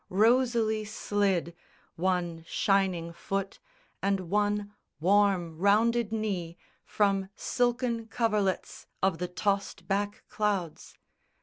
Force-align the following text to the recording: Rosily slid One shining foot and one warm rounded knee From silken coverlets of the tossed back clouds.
Rosily 0.09 0.83
slid 0.83 1.55
One 1.95 2.43
shining 2.47 3.13
foot 3.13 3.59
and 4.01 4.31
one 4.31 4.73
warm 4.99 5.59
rounded 5.59 6.11
knee 6.11 6.57
From 6.83 7.29
silken 7.35 8.07
coverlets 8.07 8.87
of 9.03 9.19
the 9.19 9.27
tossed 9.27 9.87
back 9.87 10.23
clouds. 10.27 10.97